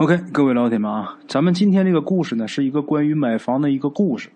[0.00, 4.28] OK，各位老铁们啊，咱们今天这个故事呢，是一个关于买房的一个故事。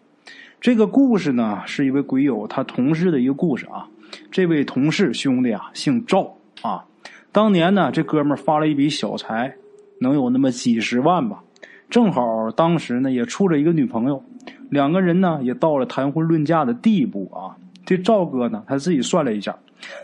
[0.61, 3.87] 这个故事呢，是一位鬼友他同事的一个故事啊。
[4.33, 6.85] 这位同事兄弟啊，姓赵啊。
[7.30, 9.54] 当年呢，这哥们儿发了一笔小财，
[10.01, 11.44] 能有那么几十万吧。
[11.88, 14.21] 正好当时呢，也处着一个女朋友，
[14.69, 17.55] 两个人呢，也到了谈婚论嫁的地步啊。
[17.87, 19.57] 这赵哥呢，他自己算了一下，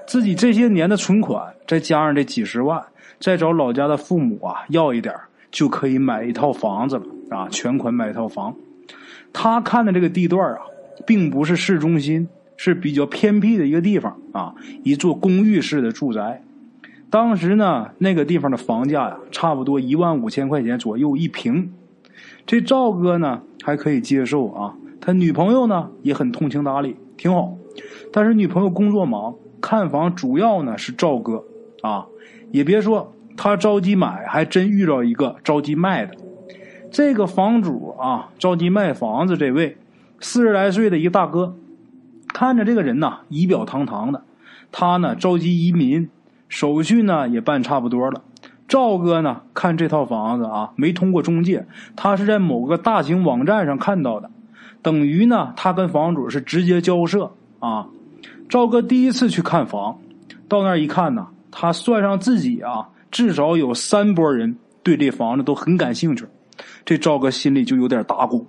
[0.07, 2.81] 自己这些年的存款，再加上这几十万，
[3.19, 8.55] 再找老家的父母啊要一点儿就可以买一套房子了啊，全款买一套房。
[9.33, 10.61] 他看的这个地段啊，
[11.07, 16.43] 并不是市中心，是比较偏僻的一个地方啊，一座公寓式的住宅。
[17.11, 21.73] 当时呢，那个地方的房价呀，差不多一万五千块钱左右一平。
[22.47, 27.55] 这赵哥呢，还可以接受啊，他女朋友呢也很通情达理，挺好。
[28.13, 31.45] 但是女朋友工作忙，看房主要呢是赵哥
[31.83, 32.07] 啊，
[32.51, 36.15] 也别说他着急买，还真遇到一个着急卖的。
[36.91, 39.77] 这个房主啊，着急卖房子，这位
[40.21, 41.55] 四十来岁的一个大哥，
[42.35, 44.25] 看着这个人呐，仪表堂堂的，
[44.73, 46.09] 他呢着急移民，
[46.49, 48.23] 手续呢也办差不多了。
[48.67, 51.65] 赵哥呢看这套房子啊，没通过中介，
[51.95, 54.29] 他是在某个大型网站上看到的，
[54.83, 57.31] 等于呢他跟房主是直接交涉
[57.61, 57.87] 啊。
[58.49, 59.99] 赵哥第一次去看房，
[60.49, 66.25] 到那儿一看呢，他算上自己啊，至少有三波人对这房子都很感兴趣。
[66.85, 68.47] 这赵哥心里就有点打鼓，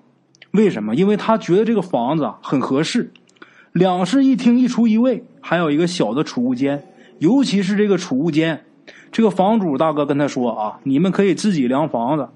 [0.51, 0.95] 为什么？
[0.95, 3.11] 因为他觉得这个房子啊很合适，
[3.71, 6.83] 两室一厅一厨一卫，还有一个小的储物间。
[7.19, 8.63] 尤其是这个储物间，
[9.11, 12.27] 这个房主大哥跟他说啊，你们可以自己量房子，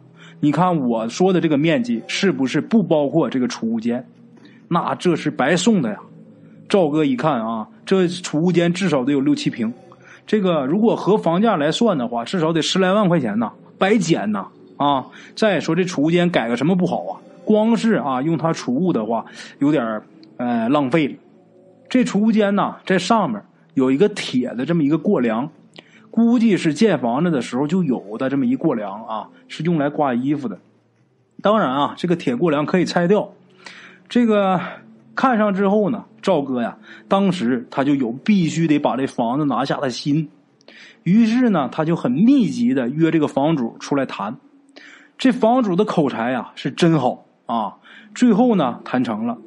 [0.41, 4.05] 你看我说的这个面积是不是不包括这个储物间？
[4.67, 5.97] 那这是白送的呀。
[6.67, 9.73] 赵哥一看啊，这储物间至少得有六七平，
[10.25, 14.47] 这个如果和房价来算的话，至少得十来万块钱呢，白捡呐！
[14.77, 17.19] 啊，再说这储物间改个什么不好啊？
[17.45, 19.25] 光是啊用它储物的话，
[19.59, 20.01] 有点
[20.37, 21.13] 呃浪费了。
[21.89, 23.41] 这储物间呢，在上面
[23.73, 25.49] 有一个铁的这么一个过梁，
[26.09, 30.57] 估计是建房子的时候就有的这么一过梁啊，是用来挂衣服的。
[31.41, 33.29] 当然啊，这个铁过梁可以拆掉。
[34.09, 34.59] 这个
[35.15, 40.29] 看上之后呢，赵哥呀，当时他就有必须得把这房子拿下的心。
[41.03, 44.35] 于是呢，他就很密集的约这个房主出来谈。
[45.17, 47.75] 这房主的口才呀是真好啊！
[48.15, 49.37] 最后呢谈成了，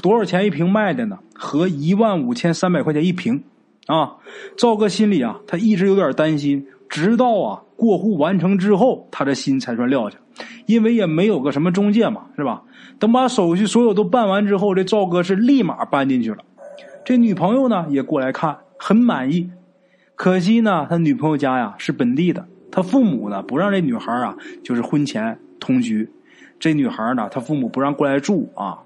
[0.00, 1.18] 多少钱一平卖的呢？
[1.34, 3.42] 合一万五千三百块钱一平
[3.86, 4.16] 啊！
[4.56, 10.16] 赵哥心里啊，他一直有点担心，直到啊过户完成之后，他的心才算撂下，
[10.66, 12.62] 因为也没有个什么中介嘛，是吧？
[12.98, 16.38] 等把手续所有都办完之后，这赵哥是立马搬进去了。
[17.04, 19.50] 这女朋友呢也过来看，很满意。
[20.14, 22.46] 可惜呢，他女朋友家呀是本地的。
[22.70, 26.08] 他父母呢不让这女孩啊，就是婚前同居。
[26.60, 28.78] 这女孩呢，他父母不让过来住啊。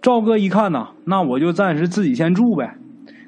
[0.00, 2.76] 赵哥一看呢，那我就暂时自己先住呗。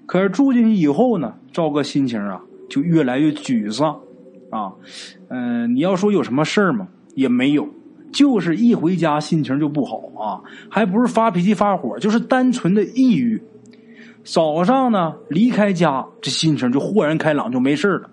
[0.06, 2.40] 可是住进去以后呢，赵哥心情啊
[2.70, 3.98] 就越来越沮丧
[4.50, 4.72] 啊。
[5.28, 6.88] 嗯，你要说有什么事儿吗？
[7.14, 7.68] 也没有，
[8.12, 13.40] 就是一回家心情就不好啊，还不是发脾气发火，就是单纯的抑郁。
[14.24, 18.10] 早上呢离开家，这心情就豁然开朗，就没事了。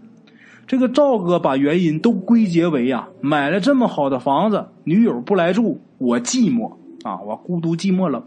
[0.68, 6.72] 这个赵哥把原因都归结为啊，买了这么好的房子，女友不来住，我寂寞
[7.04, 8.24] 啊，我孤独寂寞冷。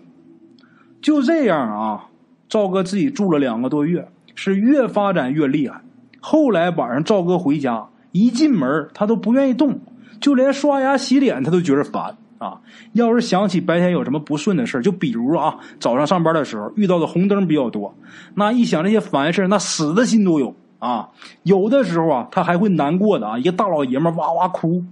[1.00, 2.08] 就这样啊，
[2.48, 5.80] 赵哥自己住了两个多月，是越发展越厉害。
[6.20, 9.80] 后来晚上赵哥回家，一进门他都不愿意动，
[10.20, 12.60] 就连刷牙洗脸他都觉得烦啊。
[12.92, 17.94] 要是想起白天有什么不顺的事就比如啊，早上上班的时候遇到的红灯比较多，
[18.34, 20.54] 那一想这些烦事那死的心都有。
[20.78, 21.08] 啊，
[21.42, 24.84] 有的时候啊，他还会难过的啊，一个大老爷们哇哇哭。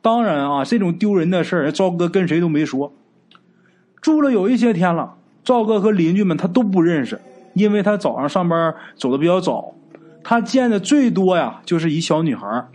[0.00, 2.92] 当然啊，这种丢人的事，赵哥跟谁都没说。
[4.00, 7.20] 住了有一些天了，赵哥和邻居们他都不认识，
[7.54, 9.74] 因为他早上上班走的比较早，
[10.22, 12.68] 他见的最多呀，就是一小女孩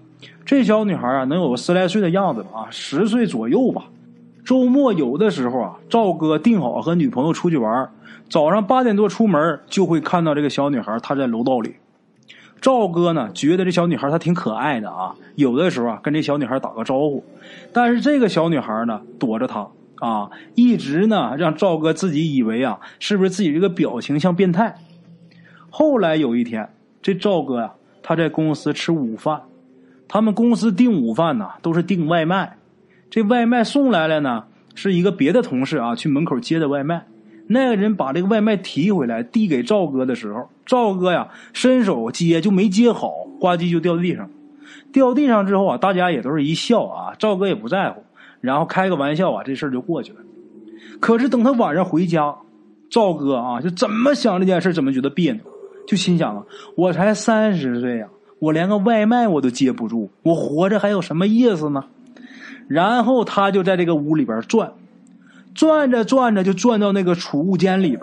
[0.45, 3.85] 这小女孩啊，能有十来岁的样子吧，十岁左右吧。
[4.45, 7.89] 周末有的时候啊，赵哥定好和女朋友出去玩，
[8.29, 11.75] 早上八点多出门，就会看到这个小女孩，她在楼道里。
[12.59, 17.23] 赵哥呢，觉得这小女孩她挺可爱的啊，有的时候啊跟这小女孩打个招呼，
[17.71, 19.67] 但是这个小女孩呢躲着他
[19.99, 24.75] 啊，一直呢让赵哥自己以为啊是不是自己这个表情像变态。
[25.69, 26.69] 后来有一天，
[27.01, 29.41] 这赵哥呀他在公司吃午饭，
[30.07, 32.57] 他们公司订午饭呢都是订外卖，
[33.09, 34.45] 这外卖送来了呢
[34.75, 37.05] 是一个别的同事啊去门口接的外卖。
[37.47, 44.29] 那个人把这个外卖提回来递给赵哥的时候，赵哥呀伸手接就没接好，呱唧就掉地上。
[44.91, 48.03] 掉地上之后啊，大家也都是一笑啊，赵哥也不在乎，
[48.39, 50.19] 然后开个玩笑啊，这事儿就过去了。
[50.99, 52.35] 可是等他晚上回家，
[52.89, 55.41] 赵哥啊，就怎么想这件事怎么觉得别扭，
[55.85, 56.44] 就心想啊，
[56.77, 58.07] 我才三十岁呀，
[58.44, 61.86] 我连个外卖我都接不住，我活着还有什么意思呢？
[62.68, 64.74] 然后他就在这个屋里边转，
[65.56, 68.01] 转着转着就转到那个储物间里边。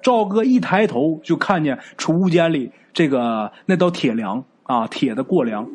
[0.00, 5.68] 赵哥一抬头就看见储物间里这个那道铁梁啊，铁的过梁。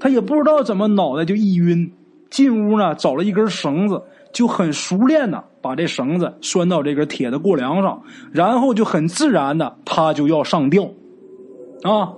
[0.00, 1.92] 他也不知道怎么脑袋就一晕，
[2.30, 10.90] 进屋呢找了一根绳子，就很熟练的把这绳子拴到这根铁的过梁上，然后就很自然的他就要上吊。
[11.82, 12.14] 啊，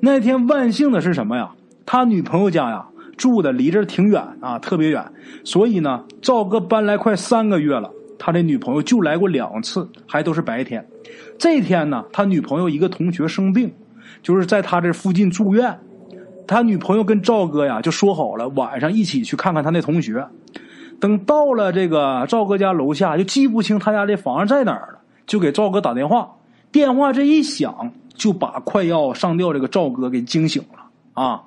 [0.00, 1.50] 那天万幸的是什么呀？
[1.84, 2.86] 他女朋友家呀
[3.16, 5.04] 住的离这挺远啊，特别远，
[5.44, 7.90] 所以呢，赵哥搬来快三个月了。
[8.18, 10.86] 他的女朋友就来过两次，还都是白天。
[11.38, 13.72] 这天呢，他女朋友一个同学生病，
[14.22, 15.78] 就是在他这附近住院。
[16.46, 20.26] 他女朋友跟赵哥呀就说好了，晚上一起去看看他那同学。
[20.98, 26.30] 等到了这个赵哥家楼下，就记不清他家这房子在哪儿了，就给赵哥打电话。
[26.72, 31.42] 电话这一响，就把快要上吊这个赵哥给惊醒了啊！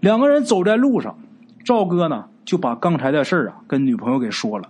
[0.00, 1.18] 两个人走在路上，
[1.64, 4.68] 赵哥呢就把刚才的事啊跟女朋友给说了。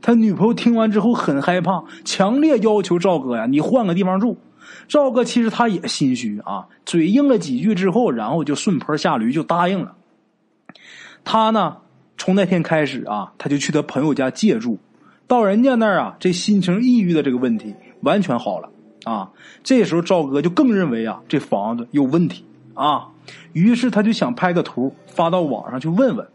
[0.00, 4.38] 他女朋友听完之后很害怕，强烈要求赵哥呀，你换个地方住。
[4.88, 9.94] 赵哥其实他也心虚啊，嘴硬了几句之后，然后就顺坡下驴就答应了。
[11.24, 11.76] 他呢，
[12.16, 14.78] 从那天开始啊，他就去他朋友家借住，
[15.26, 18.70] 到人家那儿啊，这心情抑郁的这个问题完全好了
[19.04, 19.30] 啊。
[19.62, 22.44] 这时候赵哥就更认为啊，这房子有问题
[22.74, 23.08] 啊，
[23.52, 26.26] 于是他就想拍个图发到网上去问问。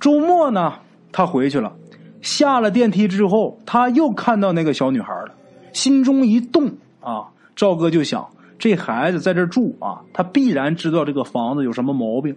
[0.00, 0.74] 周末呢，
[1.12, 1.72] 他回去了。
[2.20, 5.34] 下了电梯之后，他又看到那个小女孩了，
[5.74, 8.26] 心中一动啊，赵哥就想，
[8.58, 12.34] 这孩子在这住啊，他必然知道这个房子有什么毛病，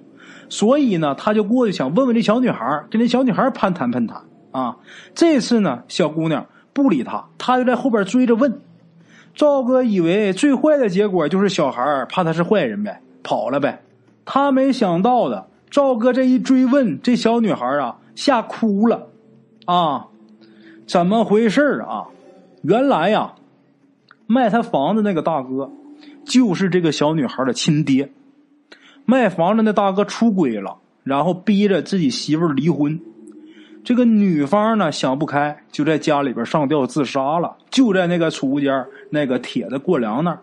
[0.50, 4.22] 所以呢，他就过去想问问这小女孩，跟这小女孩攀谈攀谈
[4.52, 4.76] 啊。
[5.16, 8.60] 这次呢，小姑娘不理他，他就在后边追着问。
[9.38, 13.84] 赵哥以为最坏的结果就是小孩怕他是坏人呗，跑了呗。
[14.26, 19.10] 他没想到的，赵哥这一追问，这小女孩啊吓哭了。
[19.66, 20.08] 啊，
[20.88, 22.08] 怎么回事啊？
[22.64, 23.36] 原来呀，
[24.26, 25.70] 卖他房子那个大哥，
[26.26, 28.12] 就是这个小女孩的亲爹。
[29.06, 33.00] 卖房子那大哥出轨了，然后逼着自己媳妇离婚。
[33.84, 40.40] 这个女方呢想不开，就在家里边上吊自杀了，就在那个储物间那个铁的过梁那儿。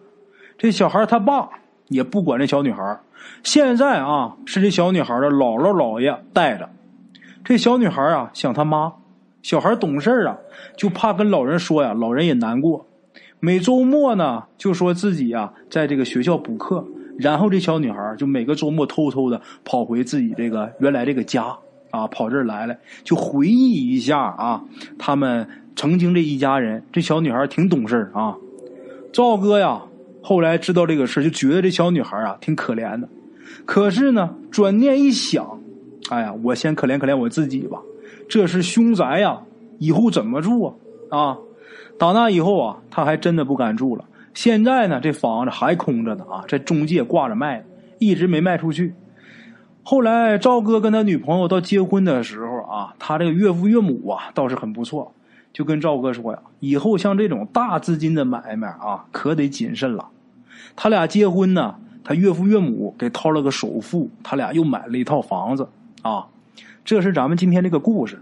[0.57, 1.49] 这小孩他爸
[1.89, 3.01] 也不管这小女孩，
[3.43, 6.69] 现在啊是这小女孩的姥姥姥爷带着。
[7.45, 8.93] 这小女孩啊想他妈。
[9.43, 10.39] 小孩懂事啊，
[10.75, 12.87] 就怕跟老人说呀，老人也难过。
[13.41, 16.83] 每周末呢，就说自己呀在这个学校补课，
[17.19, 21.45] 然后这小女孩就每个周末偷偷的跑回自己这个原来这个家
[21.91, 24.65] 啊，跑这儿来了，就回忆一下啊，
[24.99, 25.47] 他们
[25.77, 26.83] 曾经这一家人。
[26.91, 28.35] 这小女孩挺懂事啊。
[29.15, 29.81] 赵哥呀，
[30.21, 33.09] 后来知道这个事就觉得这小女孩啊挺可怜的。
[33.65, 35.61] 可是呢，转念一想，
[36.11, 37.79] 哎呀，我先可怜可怜我自己吧。
[38.29, 39.41] 这是凶宅呀，
[39.79, 40.75] 以后怎么住啊？
[41.17, 41.39] 啊，
[41.97, 44.05] 打那以后啊，他还真的不敢住了。
[44.35, 47.65] 现在呢，这房子还空着呢啊，在中介挂着卖，
[48.01, 48.95] 一直没卖出去。
[49.85, 55.15] 后来赵哥跟他女朋友到结婚的时候啊，他这个岳父岳母啊倒是很不错，
[55.55, 60.09] 就跟赵哥说呀，以后像这种大资金的买卖啊，可得谨慎了。
[60.77, 65.69] 他俩结婚呢，他岳父岳母给掏了个首付，他俩又买了一套房子
[66.03, 66.27] 啊。
[66.85, 68.19] 这是咱们今天这个故事，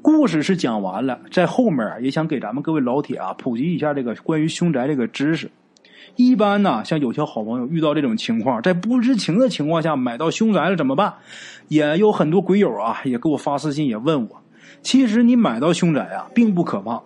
[0.00, 5.50] 故事是讲完了，在后面也想给咱们各位老铁啊普及一下这个关于凶宅这个知识。
[6.14, 11.12] 一般呢，像有些好朋友遇到这种情况，在不知情的情况下买到凶宅了怎么办？
[11.66, 14.40] 也有很多鬼友啊，也给我发私信也问我。
[14.82, 17.00] 其实你买到凶宅啊，并不可怕。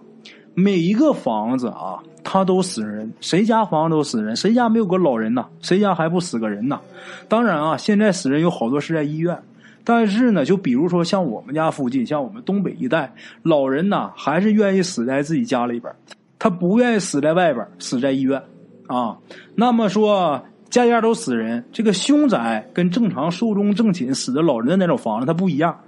[0.55, 4.35] 每一个房子啊，它都死人，谁家房子都死人？
[4.35, 5.47] 谁家没有个老人呐？
[5.61, 6.81] 谁家还不死个人呐？
[7.29, 9.39] 当然啊，现在死人有好多是在医院。
[9.83, 13.11] 但是呢，就比如说像我们家附近，像我们东北一带，
[13.43, 15.91] 老人呐还是愿意死在自己家里边
[16.39, 18.43] 他不愿意死在外边死在医院，
[18.89, 19.17] 啊。
[19.55, 25.79] 那么说家家都死人，这个凶宅跟正常寿终正寝死的老人的那种房子它不一样。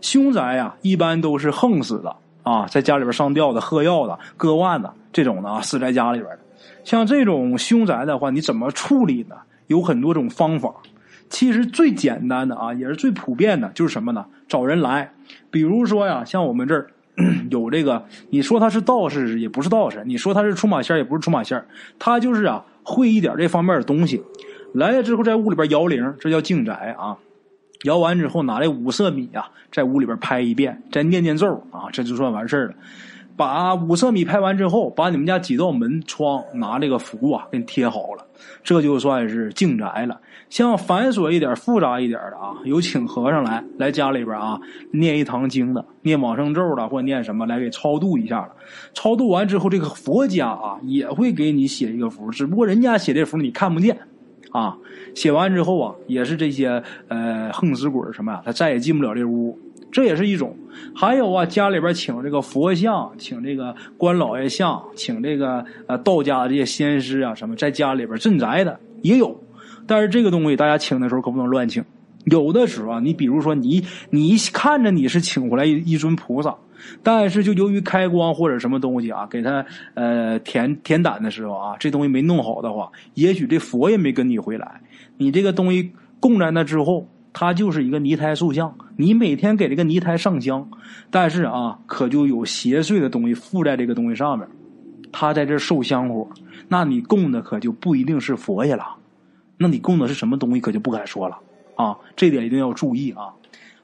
[0.00, 6.38] 凶宅呀，一般都是横死的啊，在家里边上吊的、喝药的、割腕的这种的啊，死在家里边的。
[6.84, 9.36] 像这种凶宅的话，你怎么处理呢？
[9.66, 10.72] 有很多种方法。
[11.28, 14.24] 其实最简单的啊，也是最普遍的，就是什么呢？
[14.48, 15.12] 找人来，
[15.50, 16.86] 比如说呀，像我们这儿
[17.50, 21.62] 有这个，你说他是道士也不是道士，你说他是出马仙也不是出马仙
[21.98, 24.22] 他就是啊会一点这方面的东西，
[24.72, 27.18] 来了之后在屋里边摇铃，这叫净宅啊。
[27.84, 32.74] 摇完之后拿这五色米啊，在屋里边拍一遍，再念念咒啊，这就算完事儿了。
[33.36, 38.26] 把五色米拍完之后，把你们家几道门窗拿这个符啊给你贴好了，
[38.64, 40.20] 这就算是净宅了。
[40.50, 44.58] 像繁琐一点、复杂一点的啊，有请和尚来来家里边啊，
[44.90, 48.48] 念一堂经的，念往生咒的，或者念什么来给超度一下了。
[48.92, 53.96] 超度完之后，这个佛家啊也会给你写一个符，只不过人家写这符你看不见
[54.52, 54.76] 啊。
[55.14, 59.58] 写完之后啊，也是这些呃横死鬼什么呀，他再也进不了这屋。
[59.90, 60.54] 这也是一种，
[60.94, 69.42] 还有啊，家里边请这个佛像，请这个关老爷像，请这个呃道家这些仙师啊，什么在家里边镇宅的也有。
[69.86, 71.82] 但是这个东西大家请的时候可不能乱请，
[72.26, 76.54] 有的时候啊，你比如说你你看着你是请回来一一尊菩萨，
[77.02, 84.80] 但是就由于开光或者什么东西啊，给他呃填填胆的时候啊，这东西没弄好的话，也许这佛也没跟你回来，
[85.16, 87.06] 你这个东西供在那之后。
[87.30, 90.68] 它就是一个泥胎塑像，你每天给这个泥胎上香，
[91.08, 94.48] 但是啊，可就有邪祟的东西附在这个东西上面，
[95.12, 96.26] 它在这受香火，
[96.66, 98.96] 那你供的可就不一定是佛爷了，
[99.56, 101.38] 那你供的是什么东西可就不敢说了
[101.76, 103.28] 啊，这点一定要注意啊。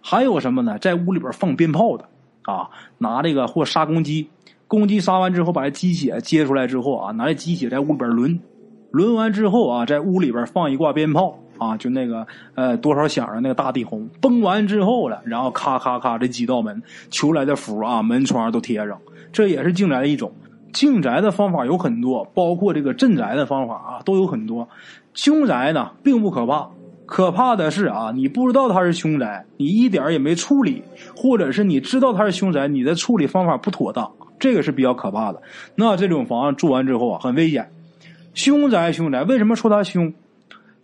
[0.00, 0.76] 还有什么呢？
[0.80, 2.08] 在屋里边放鞭炮的
[2.44, 4.28] 啊，拿这个或杀公鸡，
[4.66, 8.38] 公鸡杀完之后把这鸡血接出来之后啊，拿这鸡血在屋里边抡，
[8.92, 11.38] 抡完之后啊，在屋里边放一挂鞭炮。
[11.56, 19.00] 啊，就那个呃，多少响的那个大地红，崩完之后了，然后咔咔咔，这几道门求来的符啊，门窗都贴上，
[19.32, 20.32] 这也是净宅的一种。
[20.72, 24.68] 净宅的方法有很多，包括这个镇宅的方法啊，都有很多。
[25.14, 26.68] 凶宅呢，并不可怕，
[27.06, 30.82] 可怕的是啊，你不知道它是凶宅，你一点也没处理，
[31.14, 35.42] 或者是你知道它是凶宅，你的处理方法不妥当，这个是比较可怕的。
[35.74, 37.70] 那这种房子住完之后啊，很危险。
[38.32, 40.12] 凶宅，凶宅，为什么说它凶？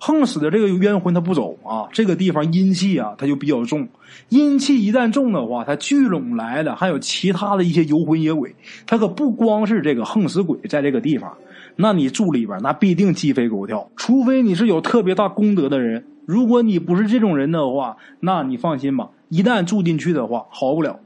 [0.03, 3.87] 横死的这个冤魂他不走啊，这个地方阴气啊，它就比较重。
[4.31, 8.55] 阴气一旦重的话，它聚拢来的还有其他的一些游魂野鬼，
[8.87, 11.37] 它可不光是这个横死鬼在这个地方。
[11.77, 13.91] 那你住里边，那必定鸡飞狗跳。
[13.97, 21.01] 除非你是有特别大功德的人，如果你不是这种人的话，那你放心吧，一旦住进去的话，好不了。